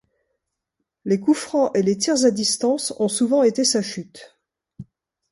Les 1.05 1.19
coups 1.19 1.37
francs 1.37 1.69
et 1.75 1.83
les 1.83 1.95
tirs 1.95 2.25
à 2.25 2.31
distance 2.31 2.91
ont 2.97 3.07
souvent 3.07 3.43
été 3.43 3.63
sa 3.63 3.83
chute. 3.83 4.35